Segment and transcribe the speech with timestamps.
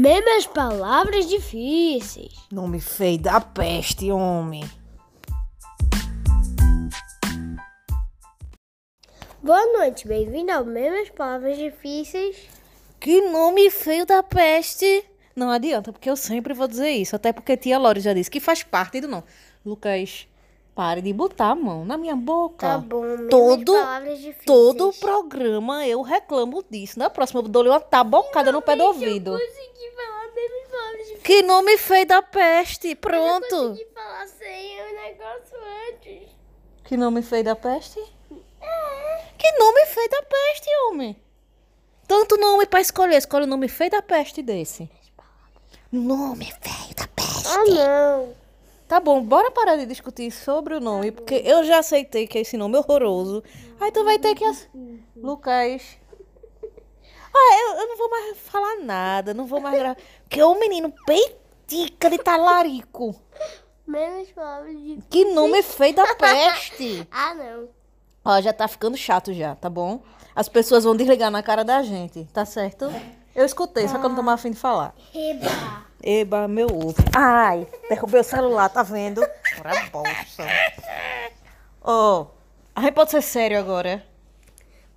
[0.00, 2.32] Mesmas palavras difíceis.
[2.52, 4.62] Nome feio da peste, homem.
[9.42, 12.36] Boa noite, bem-vindo ao Mesmas Palavras Difíceis.
[13.00, 15.04] Que nome feio da peste.
[15.34, 17.16] Não adianta, porque eu sempre vou dizer isso.
[17.16, 19.24] Até porque tia Lore já disse que faz parte do não.
[19.66, 20.28] Lucas,
[20.78, 22.68] pare de botar a mão na minha boca.
[22.68, 23.74] Tá bom, Todo,
[24.46, 27.00] todo programa eu reclamo disso.
[27.00, 29.32] Na próxima eu dou-lhe uma tabocada no pé do ouvido.
[29.32, 31.22] consegui falar mesmas palavras difíceis.
[31.24, 32.88] Que nome feio da peste.
[32.90, 33.48] Eu Pronto.
[33.48, 35.58] consegui falar sem o negócio
[35.90, 36.28] antes.
[36.84, 38.00] Que nome feio da peste?
[39.36, 41.16] Que nome feio da peste, homem.
[42.06, 43.16] Tanto nome pra escolher.
[43.16, 44.88] Escolhe o nome feio da peste desse.
[45.90, 47.48] Nome feio da peste.
[47.48, 48.47] Ah, não.
[48.88, 52.56] Tá bom, bora parar de discutir sobre o nome, porque eu já aceitei que esse
[52.56, 53.42] nome é horroroso.
[53.78, 54.44] Aí tu vai ter que.
[54.44, 54.66] ace-
[55.14, 55.82] Lucas.
[57.34, 59.96] Ah, eu, eu não vou mais falar nada, não vou mais gravar.
[60.24, 63.14] Porque o menino peitica de talarico.
[63.86, 65.04] Mesmas palavras difíceis.
[65.10, 67.06] Que nome feio da peste.
[67.12, 67.68] Ah, não.
[68.24, 70.00] Ó, já tá ficando chato já, tá bom?
[70.34, 72.86] As pessoas vão desligar na cara da gente, tá certo?
[73.38, 74.92] Eu escutei, só que eu não tô mais afim de falar.
[75.12, 75.46] Reba.
[76.02, 76.96] Eba, meu ovo.
[77.16, 79.20] Ai, derrubei o celular, tá vendo?
[79.60, 80.44] Ora bolsa.
[81.80, 82.26] Ó,
[82.74, 84.04] a gente pode ser sério agora?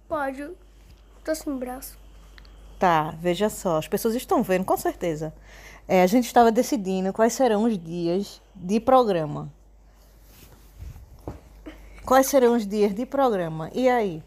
[0.09, 0.49] Pode.
[1.23, 1.95] Tô sem braço.
[2.79, 5.31] Tá, veja só, as pessoas estão vendo, com certeza.
[5.87, 9.53] É, a gente estava decidindo quais serão os dias de programa.
[12.03, 13.69] Quais serão os dias de programa?
[13.71, 14.23] E aí?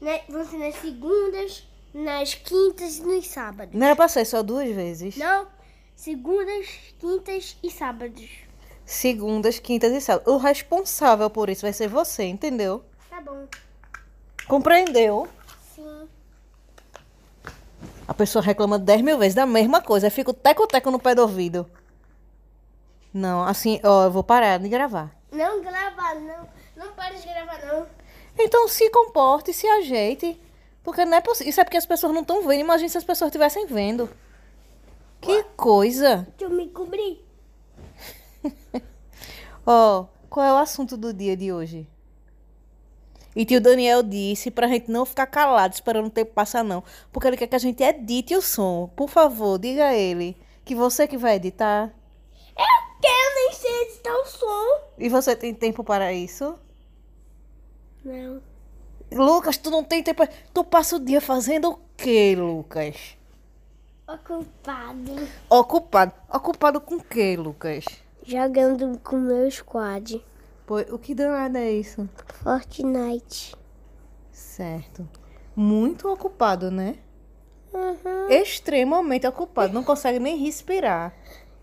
[0.00, 0.20] Né?
[0.28, 3.72] Vão ser nas segundas, nas quintas e nos sábados.
[3.72, 5.16] Não era pra ser só duas vezes?
[5.16, 5.46] Não,
[5.94, 6.66] segundas,
[6.98, 8.28] quintas e sábados.
[8.84, 10.34] Segundas, quintas e sábados.
[10.34, 12.84] O responsável por isso vai ser você, entendeu?
[13.08, 13.46] Tá bom.
[14.48, 15.28] Compreendeu?
[15.74, 16.08] Sim.
[18.06, 20.10] A pessoa reclama 10 mil vezes da mesma coisa.
[20.10, 21.70] Fica o teco-teco no pé do ouvido.
[23.12, 25.16] Não, assim, ó, eu vou parar de gravar.
[25.30, 26.48] Não gravar, não.
[26.76, 27.86] Não para de gravar, não.
[28.36, 30.38] Então se comporte, se ajeite.
[30.84, 31.48] Porque não é possível.
[31.48, 32.60] Isso é porque as pessoas não estão vendo.
[32.60, 34.08] Imagina se as pessoas estivessem vendo.
[35.20, 36.26] Que coisa.
[36.36, 37.24] Deixa eu me cobrir.
[39.66, 41.88] Ó, qual é o assunto do dia de hoje?
[43.34, 46.84] E tio Daniel disse pra gente não ficar calado esperando o tempo passar, não.
[47.10, 48.88] Porque ele quer que a gente edite o som.
[48.94, 51.92] Por favor, diga a ele que você que vai editar.
[52.56, 54.80] Eu quero nem sei editar o som.
[54.98, 56.56] E você tem tempo para isso?
[58.04, 58.53] Não.
[59.12, 60.26] Lucas, tu não tem tempo.
[60.52, 63.16] Tu passa o dia fazendo o quê, Lucas?
[64.06, 65.28] Ocupado.
[65.48, 66.12] Ocupado.
[66.32, 67.84] Ocupado com o quê, Lucas?
[68.26, 70.22] Jogando com meu squad.
[70.66, 72.08] Pô, o que danado é isso?
[72.42, 73.54] Fortnite.
[74.30, 75.08] Certo.
[75.54, 76.96] Muito ocupado, né?
[77.72, 78.28] Uhum.
[78.30, 79.72] Extremamente ocupado.
[79.72, 81.14] Não consegue nem respirar.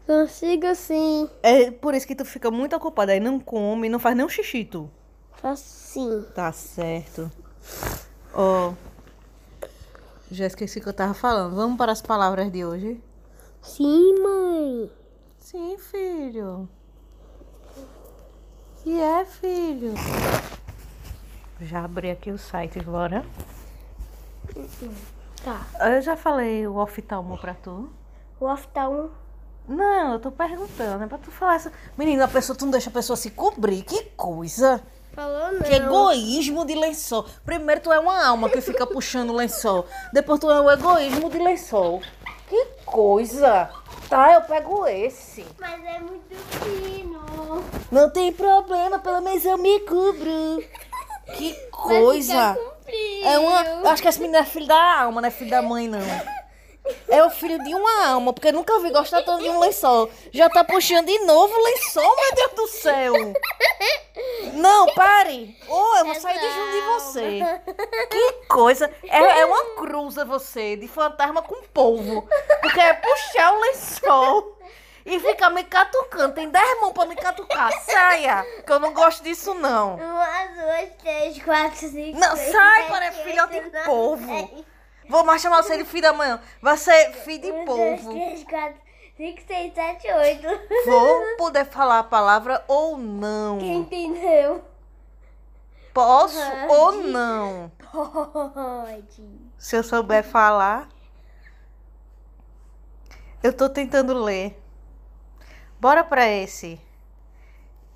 [0.05, 1.29] Consigo sim.
[1.41, 3.11] É por isso que tu fica muito ocupado.
[3.11, 4.89] Aí não come, não faz nem um xixi, tu.
[5.41, 6.25] Faço sim.
[6.35, 7.31] Tá certo.
[8.33, 8.73] Ó.
[10.29, 11.55] Já esqueci o que eu tava falando.
[11.55, 13.03] Vamos para as palavras de hoje?
[13.61, 14.91] Sim, mãe.
[15.39, 16.69] Sim, filho.
[18.77, 19.93] Que é, filho?
[21.59, 23.25] Já abri aqui o site agora.
[25.43, 25.65] Tá.
[25.91, 27.89] Eu já falei o oftalmo pra tu.
[28.39, 29.11] O oftalmo.
[29.67, 31.03] Não, eu tô perguntando.
[31.03, 31.71] É pra tu falar essa.
[31.97, 33.83] Menina, a pessoa, tu não deixa a pessoa se cobrir.
[33.83, 34.81] Que coisa.
[35.13, 35.61] Falou não.
[35.61, 37.25] Que egoísmo de lençol.
[37.45, 39.85] Primeiro tu é uma alma que fica puxando o lençol.
[40.13, 42.01] Depois tu é o egoísmo de lençol.
[42.47, 43.69] Que coisa.
[44.09, 45.45] Tá, eu pego esse.
[45.59, 47.63] Mas é muito fino.
[47.91, 50.63] Não tem problema, pelo menos eu me cubro.
[51.37, 52.57] Que coisa.
[53.23, 53.65] É uma.
[53.65, 55.99] Eu acho que essa menina é filho da alma, não é filho da mãe, não.
[57.07, 60.09] É o filho de uma alma, porque eu nunca vi gostar tanto de um lençol.
[60.31, 63.13] Já tá puxando de novo o lençol, meu Deus do céu.
[64.53, 65.55] Não, pare.
[65.67, 67.61] Ou eu vou sair de junto de você.
[68.09, 68.91] Que coisa.
[69.07, 72.27] É, é uma cruza você, de fantasma com polvo.
[72.61, 74.57] Porque é puxar o lençol
[75.05, 76.33] e ficar me catucando.
[76.33, 77.71] Tem 10 mãos pra me catucar.
[77.83, 79.95] Saia, que eu não gosto disso, não.
[79.95, 82.19] Uma, duas, três, quatro, cinco.
[82.19, 84.27] Não, seis, sai, parece oito, filhote de polvo.
[84.27, 84.71] dez.
[85.11, 86.39] Vou mais chamar você de filho da manhã.
[86.61, 88.11] Vai ser filho de Um, dois, polvo.
[88.13, 88.79] três, quatro,
[89.17, 90.47] cinco, seis, sete, oito.
[90.85, 93.57] Vou poder falar a palavra ou não.
[93.59, 94.63] Quem entendeu?
[95.93, 96.71] Posso Pode.
[96.73, 97.71] ou não.
[97.91, 99.29] Pode.
[99.57, 100.87] Se eu souber falar.
[103.43, 104.57] Eu tô tentando ler.
[105.77, 106.79] Bora pra esse.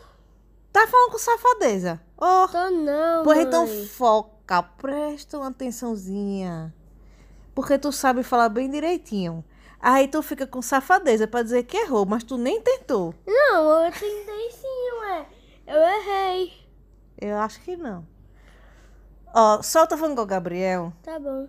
[0.71, 1.99] Tá falando com safadeza.
[2.15, 4.61] Oh, Tô não, pois então foca.
[4.61, 6.73] Presta uma atençãozinha.
[7.55, 9.43] Porque tu sabe falar bem direitinho.
[9.79, 13.15] Aí tu fica com safadeza pra dizer que errou, mas tu nem tentou.
[13.25, 15.25] Não, eu tentei sim, ué.
[15.65, 16.66] Eu errei.
[17.19, 18.05] Eu acho que não.
[19.33, 20.93] Ó, solta Van Gogh, Gabriel.
[21.03, 21.47] Tá bom.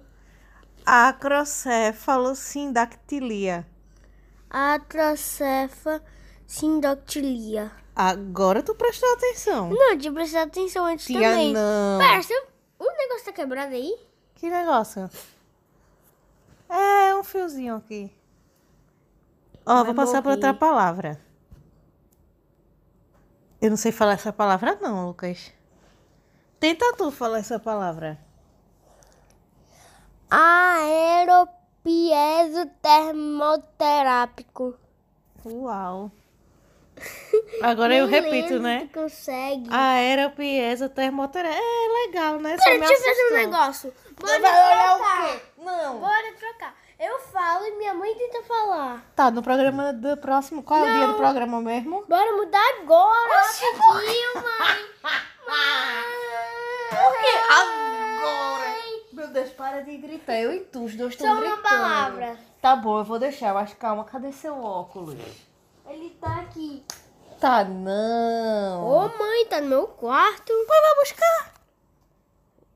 [0.85, 3.67] Acrocefalosindactilia.
[4.51, 6.03] Atrocefa
[6.47, 7.71] sindoctilia.
[7.95, 9.71] Agora tu prestou atenção.
[9.71, 11.53] Não, tinha prestado atenção antes Tia, também.
[11.53, 11.99] não.
[11.99, 12.47] Pera, seu-
[12.79, 13.95] o negócio tá quebrado aí?
[14.35, 15.11] Que negócio?
[16.69, 18.11] É, um fiozinho aqui.
[19.67, 20.37] Ó, Vai vou passar por morrer.
[20.37, 21.21] outra palavra.
[23.61, 25.53] Eu não sei falar essa palavra não, Lucas.
[26.61, 28.19] Tenta tu falar essa palavra.
[31.29, 34.77] Aeropieso termoterápico.
[35.45, 36.11] Uau.
[37.63, 38.81] Agora eu repito, né?
[38.81, 39.73] se consegue.
[39.73, 41.63] Aeropiesa termoterápica.
[41.63, 42.59] É legal, né?
[42.59, 43.39] Só Pera, me deixa eu fazer um assustou.
[43.39, 43.95] negócio.
[44.21, 44.97] Bora trocar.
[44.97, 45.41] o quê?
[45.59, 46.01] Não.
[46.01, 46.75] Bora trocar.
[46.99, 49.05] Eu falo e minha mãe tenta falar.
[49.15, 50.65] Tá, no programa do próximo.
[50.65, 52.05] Qual é o dia do programa mesmo?
[52.09, 54.89] Bora mudar agora, rapidinho, mãe.
[55.49, 56.18] Por
[57.21, 57.53] quê?
[57.53, 58.79] Agora?
[59.13, 60.37] Meu Deus, para de gritar.
[60.39, 61.61] Eu e tu, os dois estão Só gritando.
[61.61, 62.39] uma palavra.
[62.61, 63.53] Tá bom, eu vou deixar.
[63.55, 65.17] Mas calma, cadê seu óculos?
[65.89, 66.83] Ele tá aqui.
[67.41, 68.85] Tá não.
[68.87, 70.53] Ô, mãe, tá no meu quarto.
[70.67, 71.55] Vai lá buscar.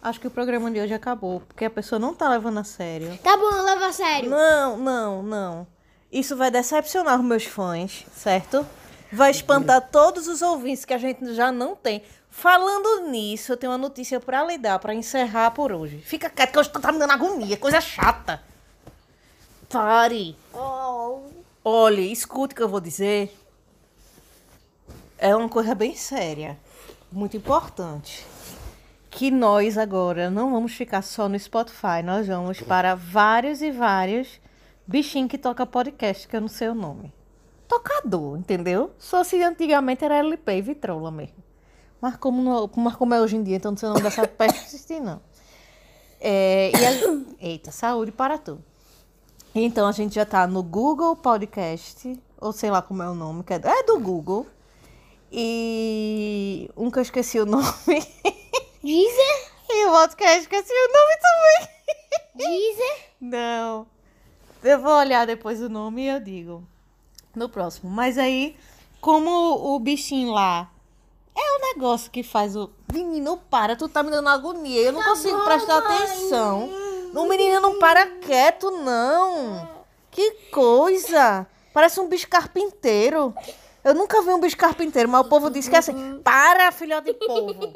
[0.00, 3.18] Acho que o programa de hoje acabou, porque a pessoa não tá levando a sério.
[3.24, 4.30] Tá bom, leva a sério.
[4.30, 5.66] Não, não, não.
[6.12, 8.64] Isso vai decepcionar os meus fãs, certo?
[9.10, 12.02] Vai espantar todos os ouvintes que a gente já não tem.
[12.30, 15.98] Falando nisso, eu tenho uma notícia pra lhe dar, pra encerrar por hoje.
[15.98, 18.42] Fica quieto, que hoje tá me dando agonia, coisa chata.
[19.68, 20.36] Pare.
[20.52, 21.20] Oh.
[21.64, 23.34] Olhe, escute o que eu vou dizer.
[25.18, 26.56] É uma coisa bem séria,
[27.10, 28.24] muito importante.
[29.10, 34.40] Que nós agora não vamos ficar só no Spotify, nós vamos para vários e vários
[34.86, 37.12] bichinhos que toca podcast, que eu não sei o nome.
[37.68, 38.90] Tocador, entendeu?
[38.98, 41.36] Só se antigamente era LP e vitrola mesmo.
[42.00, 44.26] Mas como, não, mas como é hoje em dia, então não sei o nome dessa
[44.26, 45.20] peste assistir, não.
[46.20, 48.58] É, a- eita, saúde para tu.
[49.54, 53.42] Então a gente já tá no Google Podcast, ou sei lá como é o nome,
[53.42, 54.46] que é, é do Google.
[55.30, 57.66] E um que eu esqueci o nome.
[58.82, 59.50] Deezer?
[59.70, 61.68] e o outro que eu esqueci o nome também.
[62.34, 62.96] Deezer?
[63.20, 63.86] Não.
[64.62, 66.66] Eu vou olhar depois o nome e eu digo.
[67.38, 67.90] No próximo.
[67.90, 68.56] Mas aí,
[69.00, 69.30] como
[69.74, 70.70] o bichinho lá
[71.36, 72.68] é o negócio que faz o.
[72.92, 74.80] Menino, para, tu tá me dando agonia.
[74.80, 75.96] Eu não consigo bom, prestar mãe.
[75.96, 76.68] atenção.
[77.14, 79.68] O menino não para quieto, não.
[80.10, 81.46] Que coisa.
[81.72, 83.32] Parece um bicho carpinteiro.
[83.84, 86.20] Eu nunca vi um bicho carpinteiro, mas o povo diz que é assim.
[86.24, 87.72] Para, filhote de povo.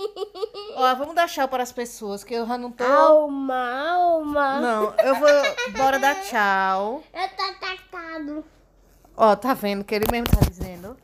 [0.75, 2.85] Ó, vamos dar tchau para as pessoas, que eu já não tô.
[2.85, 4.61] Alma, alma.
[4.61, 5.29] Não, eu vou.
[5.77, 7.03] Bora dar tchau.
[7.15, 8.45] Eu tô atacado.
[9.17, 10.97] Ó, tá vendo que ele mesmo tá dizendo?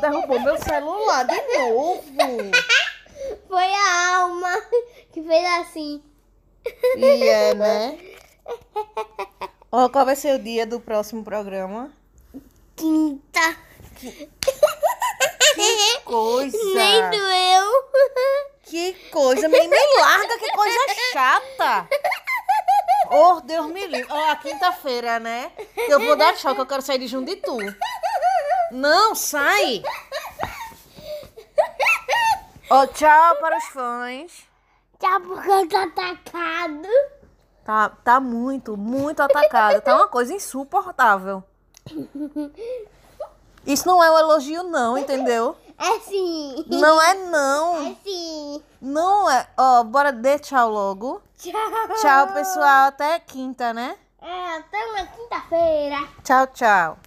[0.00, 2.02] Derrubou meu celular de novo.
[3.48, 4.62] Foi a alma
[5.12, 6.02] que fez assim.
[6.96, 7.98] E é, né?
[9.70, 11.92] Ó, qual vai ser o dia do próximo programa?
[12.74, 13.56] Quinta.
[16.04, 16.56] Coisa.
[16.74, 17.86] Nem doeu.
[18.64, 20.78] Que coisa, menina, me larga, que coisa
[21.12, 21.88] chata.
[23.10, 24.06] Oh, Deus me livre.
[24.10, 25.52] Ó, a quinta-feira, né?
[25.76, 27.58] Eu vou dar tchau, que eu quero sair de junto de tu.
[28.72, 29.82] Não, sai.
[32.70, 34.44] Ó, tchau para os fãs.
[34.98, 36.88] Tchau, porque eu tô atacado.
[37.64, 39.80] Tá, tá muito, muito atacado.
[39.82, 41.44] Tá uma coisa insuportável.
[43.66, 45.56] Isso não é um elogio, não, entendeu?
[45.78, 46.64] É sim.
[46.68, 47.86] Não é não.
[47.86, 48.62] É sim.
[48.80, 49.46] Não é.
[49.56, 51.22] Ó, bora dar tchau logo.
[51.38, 51.52] Tchau.
[52.00, 52.88] Tchau, pessoal.
[52.88, 53.96] Até quinta, né?
[54.26, 56.08] É, até uma quinta-feira.
[56.24, 56.98] Tchau, tchau.